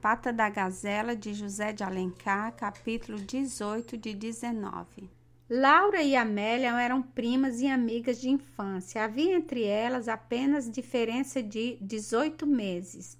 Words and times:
Pata 0.00 0.32
da 0.32 0.48
Gazela 0.48 1.14
de 1.14 1.34
José 1.34 1.74
de 1.74 1.84
Alencar, 1.84 2.56
capítulo 2.56 3.18
18 3.18 3.98
de 3.98 4.14
19. 4.14 5.10
Laura 5.50 6.02
e 6.02 6.16
Amélia 6.16 6.70
eram 6.80 7.02
primas 7.02 7.60
e 7.60 7.66
amigas 7.66 8.18
de 8.18 8.30
infância. 8.30 9.04
Havia 9.04 9.36
entre 9.36 9.62
elas 9.62 10.08
apenas 10.08 10.70
diferença 10.70 11.42
de 11.42 11.76
18 11.82 12.46
meses. 12.46 13.18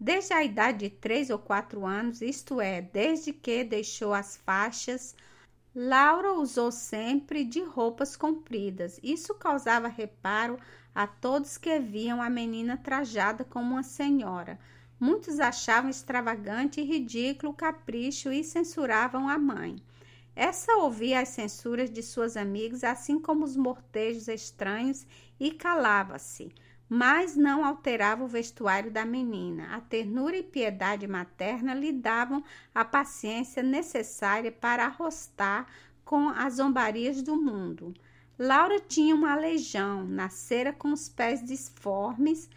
Desde 0.00 0.32
a 0.32 0.42
idade 0.42 0.88
de 0.88 0.90
3 0.90 1.30
ou 1.30 1.38
4 1.38 1.86
anos, 1.86 2.20
isto 2.20 2.60
é, 2.60 2.82
desde 2.82 3.32
que 3.32 3.62
deixou 3.62 4.12
as 4.12 4.36
faixas, 4.36 5.14
Laura 5.72 6.32
usou 6.32 6.72
sempre 6.72 7.44
de 7.44 7.62
roupas 7.62 8.16
compridas. 8.16 8.98
Isso 9.00 9.32
causava 9.36 9.86
reparo 9.86 10.58
a 10.92 11.06
todos 11.06 11.56
que 11.56 11.78
viam 11.78 12.20
a 12.20 12.28
menina 12.28 12.76
trajada 12.76 13.44
como 13.44 13.74
uma 13.74 13.84
senhora. 13.84 14.58
Muitos 14.98 15.40
achavam 15.40 15.90
extravagante 15.90 16.80
e 16.80 16.84
ridículo 16.84 17.52
o 17.52 17.54
capricho 17.54 18.32
e 18.32 18.42
censuravam 18.42 19.28
a 19.28 19.38
mãe. 19.38 19.76
Essa 20.34 20.76
ouvia 20.76 21.20
as 21.20 21.30
censuras 21.30 21.90
de 21.90 22.02
suas 22.02 22.36
amigas, 22.36 22.84
assim 22.84 23.18
como 23.18 23.44
os 23.44 23.56
mortejos 23.56 24.28
estranhos, 24.28 25.06
e 25.40 25.50
calava-se, 25.50 26.52
mas 26.88 27.36
não 27.36 27.64
alterava 27.64 28.22
o 28.24 28.28
vestuário 28.28 28.90
da 28.90 29.04
menina. 29.04 29.74
A 29.74 29.80
ternura 29.80 30.36
e 30.36 30.42
piedade 30.42 31.06
materna 31.06 31.74
lhe 31.74 31.92
davam 31.92 32.44
a 32.74 32.84
paciência 32.84 33.62
necessária 33.62 34.52
para 34.52 34.84
arrostar 34.84 35.66
com 36.04 36.28
as 36.28 36.54
zombarias 36.54 37.22
do 37.22 37.34
mundo. 37.34 37.94
Laura 38.38 38.78
tinha 38.78 39.14
uma 39.14 39.32
aleijão, 39.32 40.04
nascera 40.04 40.72
com 40.72 40.92
os 40.92 41.08
pés 41.08 41.42
disformes, 41.42 42.48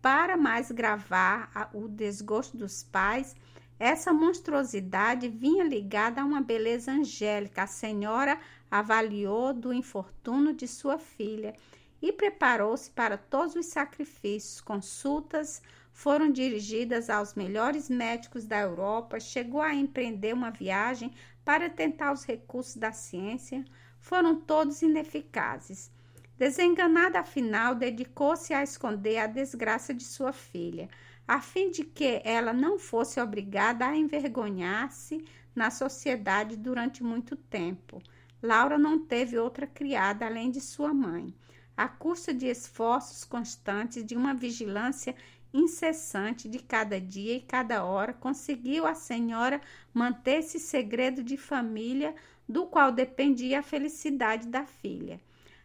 para 0.00 0.36
mais 0.36 0.70
gravar 0.70 1.70
o 1.74 1.88
desgosto 1.88 2.56
dos 2.56 2.82
pais, 2.82 3.34
essa 3.78 4.12
monstruosidade 4.12 5.28
vinha 5.28 5.64
ligada 5.64 6.20
a 6.20 6.24
uma 6.24 6.40
beleza 6.40 6.90
angélica. 6.90 7.62
A 7.62 7.66
senhora 7.66 8.38
avaliou 8.70 9.54
do 9.54 9.72
infortúnio 9.72 10.52
de 10.52 10.66
sua 10.66 10.98
filha 10.98 11.54
e 12.02 12.12
preparou-se 12.12 12.90
para 12.90 13.16
todos 13.16 13.54
os 13.54 13.66
sacrifícios. 13.66 14.60
Consultas 14.60 15.62
foram 15.92 16.30
dirigidas 16.30 17.08
aos 17.10 17.34
melhores 17.34 17.88
médicos 17.88 18.46
da 18.46 18.58
Europa. 18.58 19.20
Chegou 19.20 19.60
a 19.60 19.74
empreender 19.74 20.32
uma 20.32 20.50
viagem 20.50 21.12
para 21.44 21.70
tentar 21.70 22.12
os 22.12 22.24
recursos 22.24 22.76
da 22.76 22.92
ciência. 22.92 23.64
Foram 24.00 24.36
todos 24.36 24.82
ineficazes. 24.82 25.90
Desenganada, 26.38 27.18
afinal, 27.18 27.74
dedicou-se 27.74 28.54
a 28.54 28.62
esconder 28.62 29.18
a 29.18 29.26
desgraça 29.26 29.92
de 29.92 30.04
sua 30.04 30.32
filha, 30.32 30.88
a 31.26 31.40
fim 31.40 31.68
de 31.68 31.82
que 31.82 32.22
ela 32.24 32.52
não 32.52 32.78
fosse 32.78 33.20
obrigada 33.20 33.84
a 33.84 33.96
envergonhar-se 33.96 35.24
na 35.52 35.68
sociedade 35.68 36.56
durante 36.56 37.02
muito 37.02 37.34
tempo. 37.34 38.00
Laura 38.40 38.78
não 38.78 39.00
teve 39.00 39.36
outra 39.36 39.66
criada 39.66 40.26
além 40.26 40.48
de 40.48 40.60
sua 40.60 40.94
mãe. 40.94 41.34
À 41.76 41.88
custa 41.88 42.32
de 42.32 42.46
esforços 42.46 43.24
constantes, 43.24 44.04
de 44.04 44.16
uma 44.16 44.32
vigilância 44.32 45.16
incessante 45.52 46.48
de 46.48 46.60
cada 46.60 47.00
dia 47.00 47.34
e 47.34 47.40
cada 47.40 47.82
hora, 47.82 48.12
conseguiu 48.12 48.86
a 48.86 48.94
senhora 48.94 49.60
manter 49.92 50.38
esse 50.38 50.60
segredo 50.60 51.20
de 51.20 51.36
família 51.36 52.14
do 52.48 52.66
qual 52.66 52.92
dependia 52.92 53.58
a 53.58 53.62
felicidade 53.62 54.46
da 54.46 54.64
filha. 54.64 55.20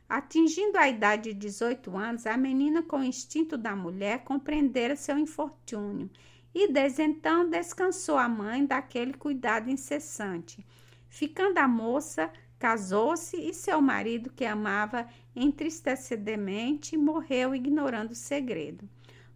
Atingindo 0.07 0.77
a 0.77 0.87
idade 0.87 1.33
de 1.33 1.39
18 1.39 1.95
anos, 1.97 2.27
a 2.27 2.37
menina, 2.37 2.83
com 2.83 2.99
o 2.99 3.03
instinto 3.03 3.57
da 3.57 3.75
mulher, 3.75 4.23
compreendera 4.23 4.95
seu 4.95 5.17
infortúnio 5.17 6.09
e, 6.53 6.71
desde 6.71 7.01
então, 7.01 7.49
descansou 7.49 8.17
a 8.17 8.29
mãe 8.29 8.65
daquele 8.65 9.13
cuidado 9.13 9.69
incessante. 9.69 10.65
Ficando 11.09 11.57
a 11.57 11.67
moça, 11.67 12.31
casou-se 12.59 13.37
e 13.37 13.53
seu 13.53 13.81
marido, 13.81 14.29
que 14.29 14.45
amava 14.45 15.07
entristecidamente, 15.35 16.95
morreu 16.95 17.55
ignorando 17.55 18.11
o 18.11 18.15
segredo. 18.15 18.87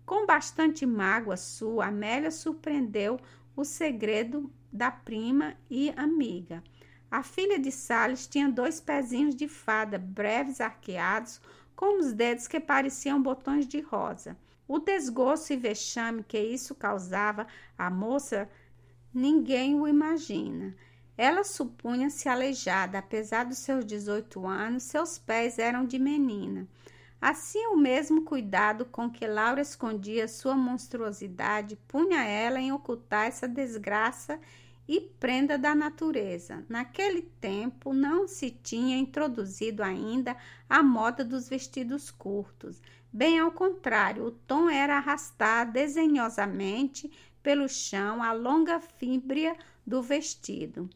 Com 0.06 0.25
bastante 0.25 0.85
mágoa 0.85 1.35
sua, 1.35 1.88
Amélia 1.88 2.31
surpreendeu 2.31 3.19
o 3.56 3.66
segredo 3.66 4.50
da 4.72 4.91
prima 4.91 5.56
e 5.69 5.91
amiga. 5.97 6.63
A 7.09 7.23
filha 7.23 7.57
de 7.57 7.72
Salles 7.72 8.28
tinha 8.28 8.50
dois 8.50 8.81
pezinhos 8.81 9.35
de 9.35 9.47
fada, 9.47 9.97
breves 9.97 10.59
arqueados, 10.59 11.40
com 11.75 12.00
os 12.00 12.12
dedos 12.12 12.47
que 12.47 12.59
pareciam 12.59 13.22
botões 13.22 13.66
de 13.66 13.79
rosa. 13.79 14.38
O 14.68 14.79
desgosto 14.79 15.53
e 15.53 15.56
vexame 15.56 16.23
que 16.23 16.38
isso 16.38 16.75
causava 16.75 17.47
à 17.78 17.90
moça, 17.90 18.50
ninguém 19.13 19.79
o 19.79 19.88
imagina. 19.88 20.75
Ela 21.18 21.44
supunha-se 21.44 22.28
aleijada, 22.28 23.00
apesar 23.00 23.45
dos 23.45 23.59
seus 23.59 23.85
18 23.85 24.45
anos, 24.45 24.84
seus 24.84 25.18
pés 25.18 25.57
eram 25.57 25.85
de 25.85 25.97
menina. 25.97 26.68
Assim, 27.19 27.66
o 27.68 27.78
mesmo 27.78 28.24
cuidado 28.24 28.85
com 28.85 29.09
que 29.09 29.25
Laura 29.25 29.62
escondia 29.62 30.28
sua 30.28 30.56
monstruosidade 30.56 31.75
punha 31.88 32.24
ela 32.24 32.59
em 32.59 32.72
ocultar 32.72 33.25
essa 33.25 33.47
desgraça 33.47 34.39
e 34.88 35.02
prenda 35.02 35.58
da 35.58 35.75
natureza. 35.75 36.66
Naquele 36.70 37.22
tempo 37.22 37.94
não 37.94 38.28
se 38.28 38.50
tinha 38.50 38.98
introduzido 38.98 39.84
ainda 39.84 40.36
a 40.70 40.81
moda 40.81 41.25
dos 41.25 41.50
vestidos 41.50 42.09
curtos. 42.09 42.81
Bem 43.12 43.40
ao 43.40 43.52
contrário, 43.52 44.25
o 44.25 44.31
tom 44.31 44.70
era 44.70 44.98
arrastar 44.98 45.72
desenhosamente 45.72 47.12
pelo 47.44 47.68
chão 47.68 48.24
a 48.24 48.31
longa 48.31 48.80
fíbria 48.80 49.56
do 49.86 50.02
vestido. 50.02 50.90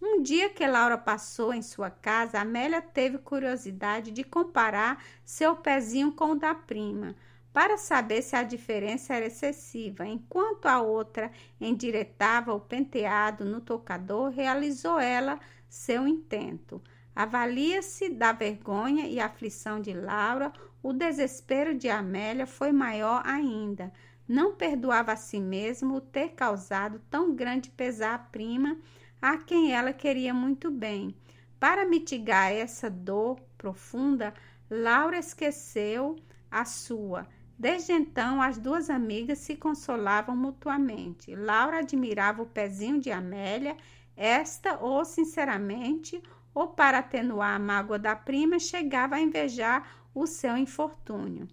Um 0.00 0.22
dia 0.22 0.50
que 0.50 0.66
Laura 0.66 0.98
passou 0.98 1.52
em 1.52 1.62
sua 1.62 1.90
casa, 1.90 2.40
Amélia 2.40 2.82
teve 2.82 3.18
curiosidade 3.18 4.10
de 4.10 4.22
comparar 4.22 5.02
seu 5.24 5.56
pezinho 5.56 6.12
com 6.12 6.32
o 6.32 6.34
da 6.34 6.54
prima 6.54 7.14
para 7.54 7.78
saber 7.78 8.20
se 8.20 8.34
a 8.34 8.42
diferença 8.42 9.14
era 9.14 9.26
excessiva. 9.26 10.04
Enquanto 10.04 10.66
a 10.66 10.82
outra 10.82 11.30
endireitava 11.60 12.52
o 12.52 12.58
penteado 12.58 13.44
no 13.44 13.60
tocador, 13.60 14.30
realizou 14.30 14.98
ela 14.98 15.38
seu 15.68 16.08
intento. 16.08 16.82
Avalia-se 17.14 18.08
da 18.08 18.32
vergonha 18.32 19.06
e 19.06 19.20
aflição 19.20 19.80
de 19.80 19.94
Laura, 19.94 20.52
o 20.82 20.92
desespero 20.92 21.76
de 21.76 21.88
Amélia 21.88 22.44
foi 22.44 22.72
maior 22.72 23.22
ainda. 23.24 23.92
Não 24.26 24.56
perdoava 24.56 25.12
a 25.12 25.16
si 25.16 25.38
mesmo 25.38 25.94
o 25.94 26.00
ter 26.00 26.30
causado 26.30 27.00
tão 27.08 27.36
grande 27.36 27.70
pesar 27.70 28.14
à 28.14 28.18
prima, 28.18 28.76
a 29.22 29.36
quem 29.38 29.72
ela 29.72 29.92
queria 29.92 30.34
muito 30.34 30.72
bem. 30.72 31.14
Para 31.60 31.86
mitigar 31.86 32.50
essa 32.50 32.90
dor 32.90 33.38
profunda, 33.56 34.34
Laura 34.68 35.18
esqueceu 35.18 36.16
a 36.50 36.64
sua 36.64 37.28
Desde 37.58 37.92
então, 37.92 38.42
as 38.42 38.58
duas 38.58 38.90
amigas 38.90 39.38
se 39.38 39.56
consolavam 39.56 40.36
mutuamente. 40.36 41.34
Laura 41.34 41.78
admirava 41.78 42.42
o 42.42 42.46
pezinho 42.46 43.00
de 43.00 43.10
Amélia, 43.10 43.76
esta, 44.16 44.78
ou 44.78 45.04
sinceramente, 45.04 46.22
ou 46.52 46.68
para 46.68 46.98
atenuar 46.98 47.54
a 47.54 47.58
mágoa 47.58 47.98
da 47.98 48.14
prima, 48.14 48.58
chegava 48.58 49.16
a 49.16 49.20
invejar 49.20 49.88
o 50.14 50.26
seu 50.26 50.56
infortúnio. 50.56 51.48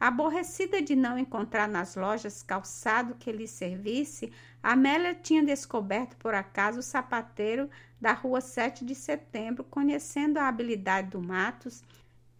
Aborrecida 0.00 0.82
de 0.82 0.96
não 0.96 1.16
encontrar 1.16 1.68
nas 1.68 1.94
lojas 1.94 2.42
calçado 2.42 3.14
que 3.14 3.30
lhe 3.30 3.46
servisse, 3.46 4.32
Amélia 4.60 5.14
tinha 5.14 5.44
descoberto 5.44 6.16
por 6.16 6.34
acaso 6.34 6.80
o 6.80 6.82
sapateiro 6.82 7.70
da 8.00 8.12
rua 8.12 8.40
7 8.40 8.84
de 8.84 8.96
setembro, 8.96 9.62
conhecendo 9.62 10.38
a 10.38 10.48
habilidade 10.48 11.10
do 11.10 11.22
Matos 11.22 11.84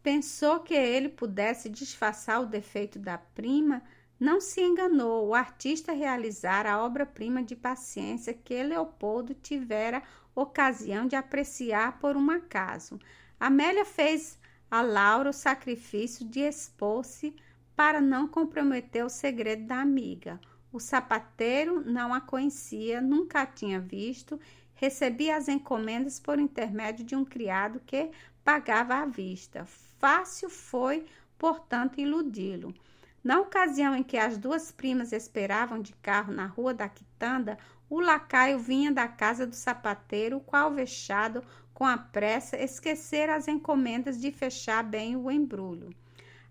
Pensou 0.03 0.61
que 0.61 0.75
ele 0.75 1.09
pudesse 1.09 1.69
disfarçar 1.69 2.43
o 2.43 2.47
defeito 2.47 2.99
da 2.99 3.17
prima, 3.17 3.83
não 4.19 4.41
se 4.41 4.61
enganou. 4.61 5.29
O 5.29 5.35
artista 5.35 5.93
realizara 5.93 6.73
a 6.73 6.85
obra-prima 6.85 7.43
de 7.43 7.55
paciência 7.55 8.35
que 8.35 8.63
Leopoldo 8.63 9.35
tivera 9.35 10.03
ocasião 10.35 11.07
de 11.07 11.15
apreciar 11.15 11.99
por 11.99 12.17
um 12.17 12.31
acaso. 12.31 12.99
Amélia 13.39 13.85
fez 13.85 14.39
a 14.71 14.81
Laura 14.81 15.31
o 15.31 15.33
sacrifício 15.33 16.27
de 16.27 16.41
expor-se 16.41 17.37
para 17.77 18.01
não 18.01 18.27
comprometer 18.27 19.05
o 19.05 19.09
segredo 19.09 19.67
da 19.67 19.81
amiga. 19.81 20.41
O 20.73 20.81
sapateiro 20.81 21.83
não 21.85 22.15
a 22.15 22.21
conhecia, 22.21 23.01
nunca 23.01 23.43
a 23.43 23.47
tinha 23.47 23.79
visto, 23.79 24.41
recebia 24.75 25.37
as 25.37 25.49
encomendas 25.49 26.19
por 26.19 26.39
intermédio 26.39 27.05
de 27.05 27.15
um 27.15 27.25
criado 27.25 27.81
que 27.85 28.11
pagava 28.45 28.97
à 28.97 29.07
vista. 29.07 29.65
Fácil 29.99 30.51
foi, 30.51 31.07
portanto, 31.39 32.01
iludi-lo. 32.01 32.75
Na 33.23 33.41
ocasião 33.41 33.95
em 33.95 34.03
que 34.03 34.17
as 34.17 34.37
duas 34.37 34.73
primas 34.73 35.13
esperavam 35.13 35.81
de 35.81 35.93
carro 35.95 36.33
na 36.33 36.47
rua 36.47 36.75
da 36.75 36.89
quitanda, 36.89 37.57
o 37.89 38.01
lacaio 38.01 38.59
vinha 38.59 38.91
da 38.91 39.07
casa 39.07 39.47
do 39.47 39.55
sapateiro, 39.55 40.41
qual, 40.41 40.73
vexado 40.73 41.43
com 41.73 41.85
a 41.85 41.97
pressa, 41.97 42.57
esquecera 42.57 43.37
as 43.37 43.47
encomendas 43.47 44.21
de 44.21 44.33
fechar 44.33 44.83
bem 44.83 45.17
o 45.17 45.31
embrulho. 45.31 45.95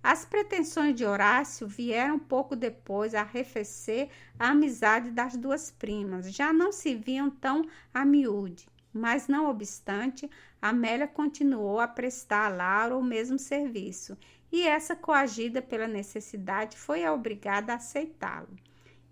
As 0.03 0.25
pretensões 0.25 0.95
de 0.95 1.05
Horácio 1.05 1.67
vieram 1.67 2.17
pouco 2.17 2.55
depois 2.55 3.13
arrefecer 3.13 4.09
a 4.39 4.49
amizade 4.49 5.11
das 5.11 5.37
duas 5.37 5.69
primas. 5.69 6.31
Já 6.33 6.51
não 6.51 6.71
se 6.71 6.95
viam 6.95 7.29
tão 7.29 7.67
a 7.93 8.03
miúde, 8.03 8.67
mas 8.93 9.27
não 9.27 9.49
obstante, 9.49 10.29
Amélia 10.61 11.07
continuou 11.07 11.79
a 11.79 11.87
prestar 11.87 12.51
a 12.51 12.55
Laura 12.55 12.97
o 12.97 13.03
mesmo 13.03 13.39
serviço, 13.39 14.17
e 14.51 14.63
essa, 14.63 14.95
coagida 14.95 15.61
pela 15.61 15.87
necessidade, 15.87 16.77
foi 16.77 17.07
obrigada 17.07 17.73
a 17.73 17.77
aceitá-lo. 17.77 18.55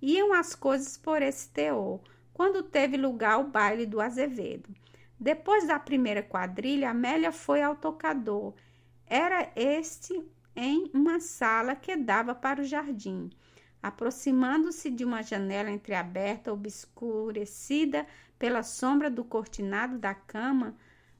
Iam 0.01 0.33
as 0.33 0.53
coisas 0.53 0.97
por 0.97 1.21
esse 1.21 1.49
teor, 1.49 1.99
quando 2.33 2.63
teve 2.63 2.97
lugar 2.97 3.39
o 3.39 3.47
baile 3.47 3.85
do 3.85 4.01
Azevedo. 4.01 4.69
Depois 5.19 5.67
da 5.67 5.77
primeira 5.77 6.23
quadrilha, 6.23 6.89
Amélia 6.89 7.31
foi 7.31 7.61
ao 7.61 7.75
tocador. 7.75 8.53
Era 9.05 9.51
este 9.55 10.23
em 10.55 10.89
uma 10.93 11.19
sala 11.19 11.75
que 11.75 11.95
dava 11.95 12.33
para 12.33 12.61
o 12.61 12.65
jardim. 12.65 13.29
Aproximando-se 13.81 14.89
de 14.89 15.05
uma 15.05 15.21
janela 15.21 15.71
entreaberta, 15.71 16.51
obscurecida 16.51 18.05
pela 18.37 18.61
sombra 18.61 19.09
do 19.09 19.23
cortinado 19.23 19.97
da 19.97 20.13
cama, 20.13 20.75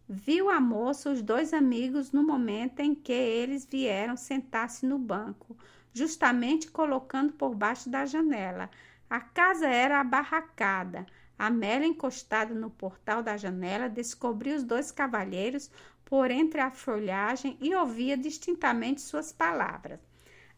viu 0.07 0.50
a 0.50 0.59
moça 0.59 1.11
os 1.11 1.21
dois 1.21 1.53
amigos 1.53 2.11
no 2.11 2.21
momento 2.21 2.79
em 2.81 2.94
que 2.94 3.13
eles 3.13 3.65
vieram 3.65 4.17
sentar-se 4.17 4.85
no 4.85 4.97
banco, 4.97 5.56
justamente 5.94 6.69
colocando 6.69 7.31
por 7.33 7.56
baixo 7.56 7.89
da 7.89 8.06
janela. 8.06 8.69
A 9.09 9.21
casa 9.21 9.67
era 9.67 10.00
abarracada. 10.00 11.05
Amélia, 11.38 11.88
encostada 11.88 12.53
no 12.53 12.69
portal 12.69 13.23
da 13.23 13.38
janela, 13.38 13.88
descobriu 13.88 14.57
os 14.57 14.63
dois 14.63 14.91
cavalheiros 14.91 15.71
por 16.03 16.29
entre 16.29 16.59
a 16.59 16.71
folhagem 16.71 17.57
e 17.62 17.73
ouvia 17.73 18.17
distintamente 18.17 19.00
suas 19.00 19.31
palavras. 19.31 20.00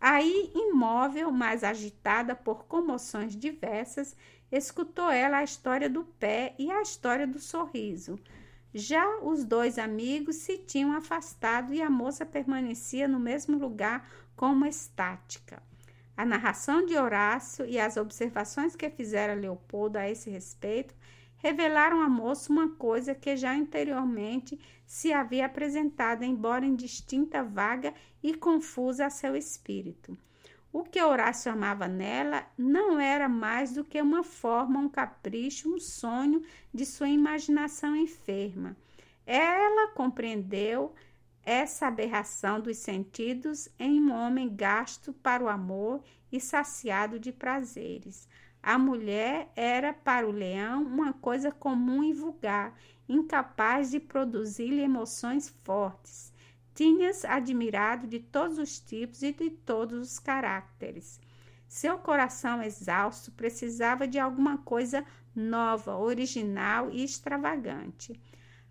Aí, 0.02 0.52
imóvel, 0.56 1.32
mas 1.32 1.64
agitada 1.64 2.36
por 2.36 2.66
comoções 2.66 3.36
diversas, 3.36 4.16
escutou 4.52 5.12
ela 5.12 5.38
a 5.38 5.44
história 5.44 5.88
do 5.88 6.04
pé 6.04 6.56
e 6.58 6.72
a 6.72 6.82
história 6.82 7.28
do 7.28 7.38
sorriso. 7.38 8.20
Já 8.74 9.20
os 9.20 9.46
dois 9.46 9.78
amigos 9.78 10.38
se 10.38 10.58
tinham 10.58 10.94
afastado 10.94 11.72
e 11.72 11.84
a 11.84 11.90
moça 11.90 12.26
permanecia 12.26 13.08
no 13.08 13.20
mesmo 13.20 13.60
lugar 13.60 14.10
como 14.36 14.66
estática. 14.66 15.62
A 16.18 16.26
narração 16.26 16.84
de 16.84 16.98
Horácio 16.98 17.64
e 17.66 17.80
as 17.80 17.96
observações 17.96 18.76
que 18.76 18.90
fizera 18.90 19.36
Leopoldo 19.36 19.98
a 19.98 20.10
esse 20.10 20.32
respeito 20.32 20.96
revelaram 21.42 22.02
à 22.02 22.08
moça 22.08 22.52
uma 22.52 22.70
coisa 22.70 23.16
que 23.16 23.36
já 23.36 23.54
anteriormente 23.54 24.60
se 24.86 25.12
havia 25.12 25.46
apresentado, 25.46 26.24
embora 26.24 26.66
indistinta, 26.66 27.44
vaga 27.44 27.94
e 28.22 28.34
confusa 28.34 29.08
a 29.08 29.10
seu 29.10 29.36
espírito. 29.36 30.18
O 30.72 30.84
que 30.84 31.02
Horácio 31.02 31.52
amava 31.52 31.88
nela 31.88 32.46
não 32.58 33.00
era 33.00 33.28
mais 33.28 33.74
do 33.74 33.84
que 33.84 34.02
uma 34.02 34.24
forma, 34.24 34.80
um 34.80 34.88
capricho, 34.88 35.74
um 35.74 35.80
sonho 35.80 36.42
de 36.74 36.86
sua 36.86 37.10
imaginação 37.10 37.96
enferma. 37.96 38.78
Ela 39.26 39.92
compreendeu 39.92 40.94
essa 41.44 41.88
aberração 41.88 42.62
dos 42.62 42.78
sentidos 42.78 43.68
em 43.78 44.00
um 44.00 44.14
homem 44.14 44.56
gasto 44.56 45.12
para 45.12 45.44
o 45.44 45.50
amor 45.50 46.04
e 46.32 46.40
saciado 46.40 47.20
de 47.20 47.32
prazeres. 47.32 48.28
A 48.64 48.78
mulher 48.78 49.52
era 49.56 49.92
para 49.92 50.28
o 50.28 50.32
leão 50.32 50.84
uma 50.84 51.14
coisa 51.14 51.52
comum 51.52 52.04
e 52.04 52.14
vulgar, 52.14 52.78
incapaz 53.10 53.90
de 53.90 54.00
produzir-lhe 54.00 54.82
emoções 54.82 55.50
fortes. 55.64 56.32
Tinhas 56.76 57.26
admirado 57.26 58.06
de 58.06 58.20
todos 58.20 58.60
os 58.60 58.80
tipos 58.80 59.24
e 59.24 59.34
de 59.34 59.50
todos 59.50 60.00
os 60.00 60.20
caracteres. 60.20 61.20
Seu 61.68 61.98
coração 61.98 62.62
exausto 62.62 63.32
precisava 63.32 64.08
de 64.08 64.20
alguma 64.20 64.60
coisa 64.60 65.04
nova, 65.36 65.98
original 65.98 66.92
e 66.92 67.04
extravagante. 67.04 68.22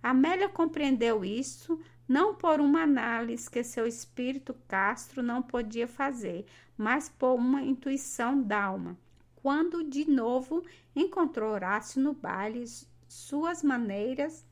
Amélia 0.01 0.49
compreendeu 0.49 1.25
isso 1.25 1.81
não 2.07 2.35
por 2.37 2.61
uma 2.61 2.83
análise 2.83 3.51
que 3.51 3.65
seu 3.65 3.89
espírito 3.89 4.55
castro 4.69 5.21
não 5.21 5.43
podia 5.43 5.89
fazer, 5.89 6.47
mas 6.77 7.09
por 7.09 7.35
uma 7.35 7.63
intuição 7.63 8.41
d'alma 8.41 8.97
quando 9.43 9.85
de 9.85 10.09
novo 10.09 10.63
encontrou 10.95 11.53
Horácio 11.53 12.01
no 12.01 12.13
baile, 12.13 12.65
suas 13.09 13.63
maneiras 13.63 14.45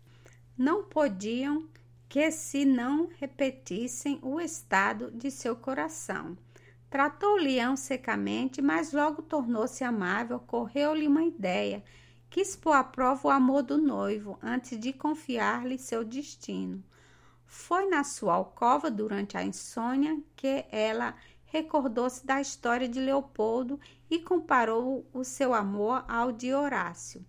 não 0.56 0.82
podiam 0.82 1.69
que 2.08 2.31
se 2.31 2.64
não 2.64 3.08
repetissem 3.19 4.19
o 4.23 4.40
estado 4.40 5.11
de 5.11 5.31
seu 5.31 5.55
coração. 5.55 6.37
Tratou 6.88 7.35
o 7.35 7.40
leão 7.40 7.76
secamente, 7.76 8.62
mas 8.62 8.93
logo 8.93 9.20
tornou-se 9.20 9.85
amável, 9.85 10.40
correu-lhe 10.40 11.06
uma 11.06 11.23
ideia. 11.23 11.84
Quis 12.31 12.56
pôr 12.56 12.73
à 12.73 12.82
prova 12.82 13.29
o 13.29 13.31
amor 13.31 13.62
do 13.62 13.76
noivo 13.76 14.38
antes 14.43 14.79
de 14.81 14.93
confiar-lhe 14.93 15.79
seu 15.79 16.02
destino. 16.02 16.82
Foi 17.46 17.87
na 17.87 18.05
sua 18.05 18.34
alcova 18.34 18.91
durante 18.91 19.37
a 19.37 19.44
insônia 19.44 20.19
que 20.34 20.64
ela 20.70 21.14
recordou-se 21.50 22.24
da 22.24 22.40
história 22.40 22.88
de 22.88 23.00
Leopoldo 23.00 23.80
e 24.10 24.18
comparou 24.18 25.06
o 25.12 25.24
seu 25.24 25.52
amor 25.52 26.04
ao 26.08 26.32
de 26.32 26.54
Horácio. 26.54 27.24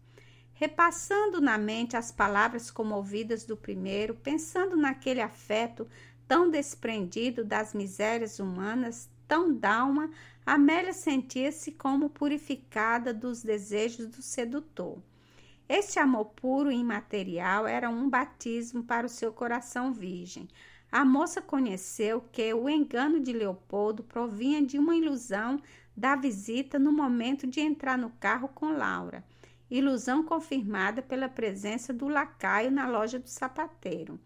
Repassando 0.54 1.39
na 1.39 1.57
mente 1.57 1.95
as 1.95 2.12
palavras 2.12 2.69
comovidas 2.69 3.45
do 3.45 3.56
primeiro, 3.56 4.13
pensando 4.16 4.75
naquele 4.75 5.21
afeto 5.21 5.88
tão 6.27 6.50
desprendido 6.50 7.44
das 7.44 7.74
misérias 7.74 8.39
humanas, 8.39 9.10
tão 9.27 9.54
d'alma, 9.54 10.12
Amélia 10.45 10.94
sentia-se 10.94 11.71
como 11.71 12.10
purificada 12.10 13.13
dos 13.13 13.44
desejos 13.44 14.07
do 14.07 14.21
sedutor. 14.21 14.98
Este 15.69 16.00
amor 16.00 16.25
puro 16.25 16.71
e 16.71 16.75
imaterial 16.75 17.68
era 17.68 17.88
um 17.88 18.10
batismo 18.10 18.83
para 18.83 19.06
o 19.06 19.10
seu 19.10 19.31
coração 19.31 19.94
virgem. 19.94 20.48
A 20.92 21.06
moça 21.06 21.40
conheceu 21.40 22.20
que 22.32 22.52
o 22.52 22.68
engano 22.68 23.20
de 23.20 23.32
Leopoldo 23.32 24.04
provinha 24.04 24.60
de 24.60 24.80
uma 24.80 24.96
ilusão 24.96 25.62
da 25.96 26.16
visita 26.16 26.80
no 26.80 26.92
momento 26.92 27.46
de 27.46 27.62
entrar 27.62 27.96
no 27.96 28.10
carro 28.20 28.48
com 28.48 28.72
Laura, 28.72 29.24
ilusão 29.70 30.24
confirmada 30.24 31.00
pela 31.02 31.30
presença 31.30 31.94
do 31.94 32.08
lacaio 32.08 32.72
na 32.72 32.88
loja 32.88 33.20
do 33.20 33.30
sapateiro. 33.30 34.20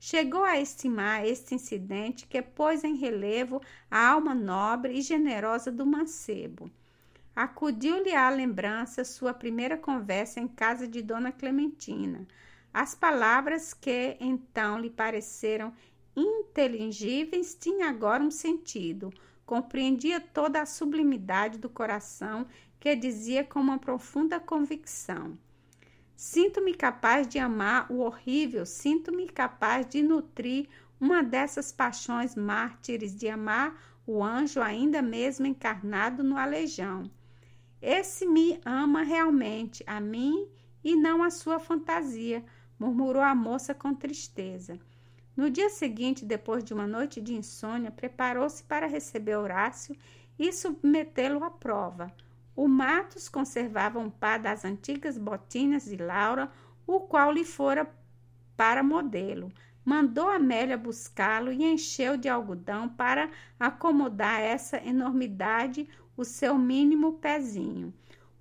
Chegou 0.00 0.42
a 0.42 0.58
estimar 0.58 1.26
este 1.26 1.54
incidente 1.54 2.26
que 2.26 2.40
pôs 2.40 2.82
em 2.82 2.96
relevo 2.96 3.60
a 3.90 4.08
alma 4.08 4.34
nobre 4.34 4.94
e 4.94 5.02
generosa 5.02 5.70
do 5.70 5.84
mancebo. 5.84 6.70
Acudiu-lhe 7.34 8.14
à 8.14 8.30
lembrança 8.30 9.04
sua 9.04 9.34
primeira 9.34 9.76
conversa 9.76 10.40
em 10.40 10.48
casa 10.48 10.88
de 10.88 11.02
Dona 11.02 11.30
Clementina. 11.30 12.26
As 12.72 12.94
palavras 12.94 13.74
que 13.74 14.16
então 14.20 14.78
lhe 14.78 14.90
pareceram 14.90 15.72
inteligíveis 16.16 17.54
tinha 17.54 17.88
agora 17.88 18.22
um 18.22 18.30
sentido. 18.30 19.12
Compreendia 19.44 20.20
toda 20.20 20.60
a 20.60 20.66
sublimidade 20.66 21.58
do 21.58 21.68
coração 21.68 22.46
que 22.80 22.96
dizia 22.96 23.44
com 23.44 23.60
uma 23.60 23.78
profunda 23.78 24.40
convicção: 24.40 25.38
Sinto-me 26.16 26.74
capaz 26.74 27.28
de 27.28 27.38
amar 27.38 27.92
o 27.92 27.98
horrível, 27.98 28.64
sinto-me 28.64 29.28
capaz 29.28 29.86
de 29.86 30.02
nutrir 30.02 30.68
uma 30.98 31.22
dessas 31.22 31.70
paixões 31.70 32.34
mártires, 32.34 33.14
de 33.14 33.28
amar 33.28 33.78
o 34.06 34.24
anjo 34.24 34.60
ainda 34.60 35.02
mesmo 35.02 35.46
encarnado 35.46 36.24
no 36.24 36.38
aleijão. 36.38 37.10
Esse 37.82 38.26
me 38.26 38.58
ama 38.64 39.02
realmente, 39.02 39.84
a 39.86 40.00
mim 40.00 40.48
e 40.82 40.96
não 40.96 41.22
a 41.22 41.30
sua 41.30 41.58
fantasia, 41.58 42.44
murmurou 42.78 43.22
a 43.22 43.34
moça 43.34 43.74
com 43.74 43.94
tristeza. 43.94 44.80
No 45.36 45.50
dia 45.50 45.68
seguinte, 45.68 46.24
depois 46.24 46.64
de 46.64 46.72
uma 46.72 46.86
noite 46.86 47.20
de 47.20 47.34
insônia, 47.34 47.90
preparou-se 47.90 48.64
para 48.64 48.86
receber 48.86 49.36
Horácio 49.36 49.94
e 50.38 50.50
submetê-lo 50.50 51.44
à 51.44 51.50
prova. 51.50 52.10
O 52.54 52.66
Matos 52.66 53.28
conservava 53.28 53.98
um 53.98 54.08
par 54.08 54.38
das 54.38 54.64
antigas 54.64 55.18
botinhas 55.18 55.84
de 55.84 55.96
Laura, 55.98 56.50
o 56.86 57.00
qual 57.00 57.30
lhe 57.30 57.44
fora 57.44 57.86
para 58.56 58.82
modelo. 58.82 59.52
Mandou 59.84 60.30
Amélia 60.30 60.78
buscá-lo 60.78 61.52
e 61.52 61.62
encheu 61.62 62.16
de 62.16 62.30
algodão 62.30 62.88
para 62.88 63.30
acomodar 63.60 64.40
essa 64.40 64.78
enormidade 64.78 65.86
o 66.16 66.24
seu 66.24 66.56
mínimo 66.56 67.18
pezinho. 67.18 67.92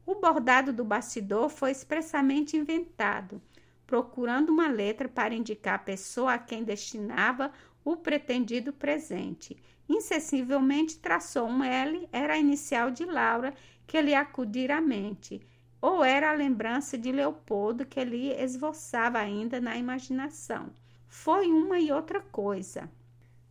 O 0.05 0.15
bordado 0.15 0.71
do 0.71 0.85
bastidor 0.85 1.49
foi 1.49 1.71
expressamente 1.71 2.55
inventado 2.55 3.41
procurando 3.86 4.50
uma 4.50 4.68
letra 4.68 5.08
para 5.08 5.34
indicar 5.34 5.75
a 5.75 5.80
pessoa 5.80 6.34
a 6.34 6.38
quem 6.39 6.63
destinava 6.63 7.51
o 7.84 7.96
pretendido 7.96 8.74
presente. 8.74 9.56
Insensívelmente 9.88 10.98
traçou 10.98 11.48
um 11.48 11.63
L, 11.63 12.10
era 12.12 12.34
a 12.34 12.38
inicial 12.38 12.89
de 12.89 13.06
Laura 13.06 13.54
que 13.86 14.01
lhe 14.01 14.15
acudira 14.15 14.77
à 14.77 14.82
mente, 14.82 15.39
ou 15.80 16.04
era 16.04 16.32
a 16.32 16.34
lembrança 16.34 16.98
de 16.98 17.12
Leopoldo 17.12 17.86
que 17.86 18.04
lhe 18.04 18.32
esvoçava 18.34 19.20
ainda 19.20 19.62
na 19.62 19.77
imaginação. 19.77 20.72
Foi 21.08 21.48
uma 21.48 21.80
e 21.80 21.92
outra 21.92 22.20
coisa. 22.20 22.89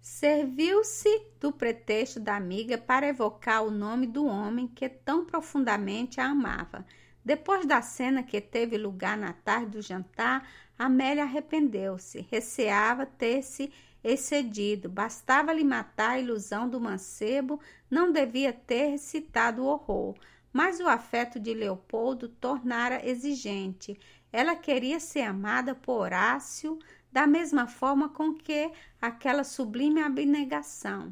Serviu-se 0.01 1.09
do 1.41 1.53
pretexto 1.53 2.21
da 2.21 2.37
amiga 2.37 2.77
para 2.77 3.07
evocar 3.07 3.65
o 3.65 3.71
nome 3.71 4.07
do 4.07 4.27
homem 4.27 4.67
que 4.67 4.89
tão 4.89 5.25
profundamente 5.25 6.21
a 6.21 6.27
amava. 6.27 6.85
Depois 7.25 7.65
da 7.65 7.81
cena 7.81 8.23
que 8.23 8.41
teve 8.41 8.77
lugar 8.77 9.17
na 9.17 9.33
tarde 9.33 9.73
do 9.73 9.83
jantar, 9.83 10.47
Amélia 10.79 11.23
arrependeu-se, 11.23 12.27
receava 12.31 13.07
ter 13.07 13.43
se 13.43 13.73
excedido, 14.03 14.91
bastava-lhe 14.91 15.65
matar 15.65 16.11
a 16.11 16.21
ilusão 16.21 16.69
do 16.69 16.79
mancebo, 16.79 17.59
não 17.91 18.13
devia 18.13 18.53
ter 18.53 18.99
citado 18.99 19.63
o 19.63 19.67
horror. 19.67 20.15
Mas 20.53 20.79
o 20.79 20.87
afeto 20.87 21.41
de 21.41 21.55
Leopoldo 21.55 22.29
tornara 22.29 23.05
exigente. 23.09 23.99
Ela 24.31 24.55
queria 24.55 25.01
ser 25.01 25.23
amada 25.23 25.75
por 25.75 26.03
Horácio 26.03 26.79
da 27.11 27.27
mesma 27.27 27.67
forma 27.67 28.09
com 28.09 28.35
que 28.35 28.71
aquela 29.01 29.45
sublime 29.45 30.03
abnegação. 30.03 31.11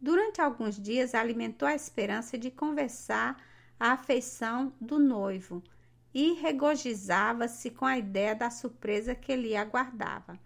Durante 0.00 0.40
alguns 0.40 0.80
dias 0.80 1.14
alimentou 1.14 1.66
a 1.66 1.74
esperança 1.74 2.38
de 2.38 2.50
conversar 2.50 3.36
a 3.78 3.92
afeição 3.92 4.72
do 4.80 4.98
noivo 4.98 5.62
e 6.12 6.32
regozijava-se 6.32 7.70
com 7.70 7.84
a 7.84 7.98
ideia 7.98 8.34
da 8.34 8.50
surpresa 8.50 9.14
que 9.14 9.36
lhe 9.36 9.56
aguardava. 9.56 10.38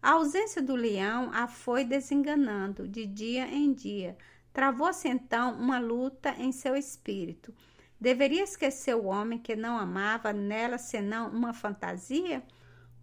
A 0.00 0.12
ausência 0.12 0.62
do 0.62 0.74
leão 0.74 1.30
a 1.32 1.48
foi 1.48 1.84
desenganando 1.84 2.86
de 2.86 3.04
dia 3.04 3.46
em 3.48 3.72
dia. 3.72 4.16
Travou-se 4.52 5.08
então 5.08 5.54
uma 5.54 5.78
luta 5.78 6.34
em 6.38 6.52
seu 6.52 6.76
espírito. 6.76 7.52
Deveria 8.00 8.44
esquecer 8.44 8.94
o 8.94 9.06
homem 9.06 9.38
que 9.38 9.56
não 9.56 9.76
amava 9.76 10.32
nela 10.32 10.78
senão 10.78 11.30
uma 11.30 11.52
fantasia? 11.52 12.44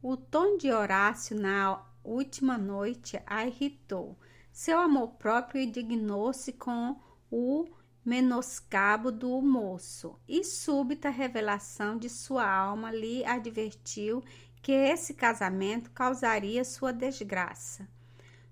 O 0.02 0.16
tom 0.16 0.58
de 0.58 0.72
Horácio 0.72 1.38
na 1.38 1.84
última 2.02 2.58
noite 2.58 3.22
a 3.26 3.46
irritou. 3.46 4.18
Seu 4.52 4.80
amor 4.80 5.10
próprio 5.16 5.62
indignou-se 5.62 6.54
com 6.54 6.98
o 7.30 7.68
menoscabo 8.06 9.12
do 9.12 9.42
moço, 9.42 10.16
e 10.28 10.44
súbita 10.44 11.10
revelação 11.10 11.98
de 11.98 12.08
sua 12.08 12.48
alma 12.48 12.92
lhe 12.92 13.26
advertiu 13.26 14.24
que 14.62 14.72
esse 14.72 15.14
casamento 15.14 15.90
causaria 15.92 16.64
sua 16.64 16.94
desgraça. 16.94 17.88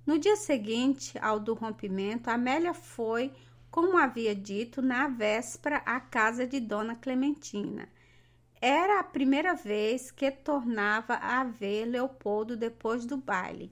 No 0.06 0.18
dia 0.18 0.36
seguinte 0.36 1.18
ao 1.20 1.40
do 1.40 1.54
rompimento, 1.54 2.30
Amélia 2.30 2.74
foi, 2.74 3.32
como 3.72 3.98
havia 3.98 4.36
dito, 4.36 4.82
na 4.82 5.08
véspera 5.08 5.78
à 5.86 6.00
casa 6.00 6.46
de 6.46 6.60
Dona 6.60 6.96
Clementina. 6.96 7.88
Era 8.60 9.00
a 9.00 9.04
primeira 9.04 9.56
vez 9.56 10.12
que 10.12 10.30
tornava 10.32 11.16
a 11.16 11.44
ver 11.44 11.86
Leopoldo 11.86 12.58
depois 12.58 13.06
do 13.06 13.18
baile. 13.18 13.72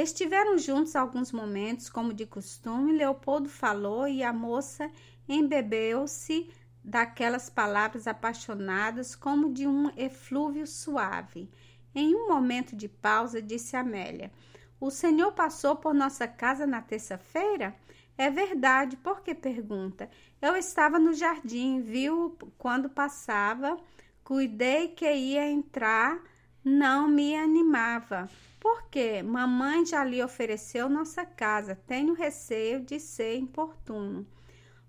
Estiveram 0.00 0.56
juntos 0.56 0.94
alguns 0.94 1.32
momentos, 1.32 1.90
como 1.90 2.14
de 2.14 2.24
costume. 2.24 2.92
Leopoldo 2.92 3.48
falou 3.48 4.06
e 4.06 4.22
a 4.22 4.32
moça 4.32 4.88
embebeu-se 5.28 6.48
daquelas 6.84 7.50
palavras 7.50 8.06
apaixonadas 8.06 9.16
como 9.16 9.52
de 9.52 9.66
um 9.66 9.90
eflúvio 9.96 10.68
suave. 10.68 11.50
Em 11.92 12.14
um 12.14 12.28
momento 12.28 12.76
de 12.76 12.88
pausa, 12.88 13.42
disse 13.42 13.74
Amélia: 13.74 14.30
O 14.78 14.88
senhor 14.88 15.32
passou 15.32 15.74
por 15.74 15.92
nossa 15.92 16.28
casa 16.28 16.64
na 16.64 16.80
terça-feira? 16.80 17.74
É 18.16 18.30
verdade, 18.30 18.96
por 18.98 19.20
que 19.20 19.34
pergunta? 19.34 20.08
Eu 20.40 20.54
estava 20.54 21.00
no 21.00 21.12
jardim, 21.12 21.80
viu 21.80 22.38
quando 22.56 22.88
passava 22.88 23.76
Cuidei 24.22 24.88
que 24.88 25.10
ia 25.10 25.50
entrar, 25.50 26.22
não 26.68 27.08
me 27.08 27.34
animava. 27.34 28.28
Porque 28.60 29.22
mamãe 29.22 29.86
já 29.86 30.04
lhe 30.04 30.22
ofereceu 30.22 30.88
nossa 30.88 31.24
casa. 31.24 31.74
Tenho 31.86 32.12
receio 32.12 32.80
de 32.80 33.00
ser 33.00 33.36
importuno. 33.36 34.26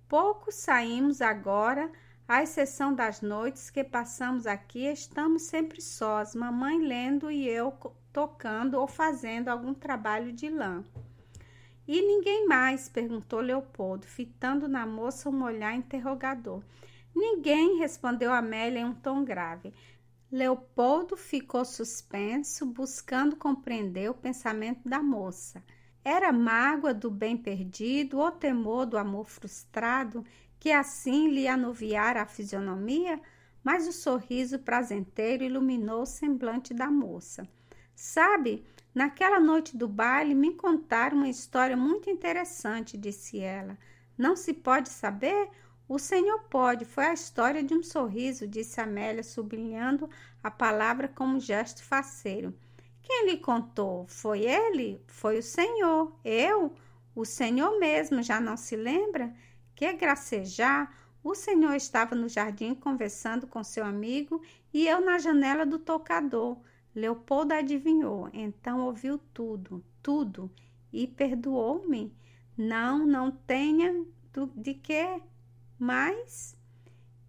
Pouco 0.07 0.51
saímos 0.51 1.21
agora, 1.21 1.91
à 2.27 2.43
exceção 2.43 2.93
das 2.93 3.21
noites 3.21 3.69
que 3.69 3.83
passamos 3.83 4.47
aqui, 4.47 4.85
estamos 4.85 5.43
sempre 5.43 5.81
sós, 5.81 6.35
mamãe 6.35 6.79
lendo 6.79 7.29
e 7.29 7.47
eu 7.47 7.71
tocando 8.11 8.79
ou 8.79 8.87
fazendo 8.87 9.49
algum 9.49 9.73
trabalho 9.73 10.33
de 10.33 10.49
lã. 10.49 10.83
E 11.87 12.01
ninguém 12.01 12.47
mais? 12.47 12.89
perguntou 12.89 13.39
Leopoldo, 13.39 14.05
fitando 14.05 14.67
na 14.67 14.85
moça 14.85 15.29
um 15.29 15.43
olhar 15.43 15.73
interrogador. 15.75 16.61
Ninguém, 17.15 17.77
respondeu 17.77 18.31
Amélia 18.31 18.81
em 18.81 18.85
um 18.85 18.93
tom 18.93 19.23
grave. 19.23 19.73
Leopoldo 20.31 21.17
ficou 21.17 21.65
suspenso, 21.65 22.65
buscando 22.65 23.35
compreender 23.35 24.11
o 24.11 24.13
pensamento 24.13 24.87
da 24.87 25.01
moça. 25.01 25.63
Era 26.03 26.31
mágoa 26.31 26.93
do 26.93 27.09
bem 27.09 27.35
perdido 27.35 28.19
ou 28.19 28.31
temor 28.31 28.85
do 28.85 28.97
amor 28.97 29.27
frustrado 29.27 30.23
que 30.59 30.71
assim 30.71 31.29
lhe 31.29 31.47
anuviara 31.47 32.21
a 32.21 32.27
fisionomia? 32.27 33.19
Mas 33.63 33.87
o 33.87 33.91
sorriso 33.91 34.59
prazenteiro 34.59 35.43
iluminou 35.43 36.03
o 36.03 36.05
semblante 36.05 36.73
da 36.73 36.91
moça. 36.91 37.47
Sabe, 37.95 38.63
naquela 38.93 39.39
noite 39.39 39.75
do 39.75 39.87
baile 39.87 40.35
me 40.35 40.53
contaram 40.53 41.17
uma 41.17 41.27
história 41.29 41.75
muito 41.75 42.09
interessante, 42.09 42.97
disse 42.97 43.39
ela. 43.39 43.77
Não 44.17 44.35
se 44.35 44.53
pode 44.53 44.89
saber? 44.89 45.49
O 45.89 45.97
senhor 45.97 46.41
pode, 46.51 46.85
foi 46.85 47.05
a 47.05 47.13
história 47.13 47.63
de 47.63 47.73
um 47.73 47.81
sorriso, 47.81 48.47
disse 48.47 48.79
Amélia, 48.79 49.23
sublinhando 49.23 50.07
a 50.43 50.51
palavra 50.51 51.07
com 51.07 51.23
um 51.23 51.39
gesto 51.39 51.83
faceiro. 51.83 52.53
Quem 53.01 53.25
lhe 53.25 53.37
contou? 53.37 54.05
Foi 54.05 54.45
ele? 54.45 55.01
Foi 55.07 55.39
o 55.39 55.43
senhor. 55.43 56.15
Eu? 56.23 56.75
O 57.15 57.25
senhor 57.25 57.79
mesmo, 57.79 58.21
já 58.21 58.39
não 58.39 58.55
se 58.55 58.75
lembra? 58.75 59.33
Que 59.73 59.91
gracejar! 59.93 60.95
O 61.23 61.33
senhor 61.33 61.73
estava 61.73 62.13
no 62.13 62.29
jardim 62.29 62.75
conversando 62.75 63.47
com 63.47 63.63
seu 63.63 63.83
amigo 63.83 64.43
e 64.71 64.87
eu 64.87 65.01
na 65.01 65.17
janela 65.17 65.65
do 65.65 65.79
tocador. 65.79 66.59
Leopoldo 66.93 67.55
adivinhou, 67.55 68.29
então 68.31 68.85
ouviu 68.85 69.17
tudo, 69.33 69.83
tudo, 70.03 70.51
e 70.93 71.07
perdoou-me. 71.07 72.13
Não, 72.55 73.07
não 73.07 73.31
tenha 73.31 74.05
de 74.55 74.75
que 74.75 75.19
mas 75.79 76.55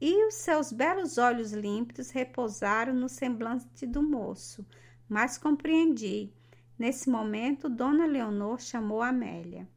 e 0.00 0.26
os 0.26 0.34
seus 0.34 0.72
belos 0.72 1.18
olhos 1.18 1.52
límpidos 1.52 2.10
repousaram 2.10 2.92
no 2.92 3.08
semblante 3.08 3.86
do 3.86 4.02
moço, 4.02 4.66
mas 5.08 5.38
compreendi. 5.38 6.32
Nesse 6.78 7.10
momento, 7.10 7.68
Dona 7.68 8.06
Leonor 8.06 8.58
chamou 8.58 9.02
Amélia. 9.02 9.68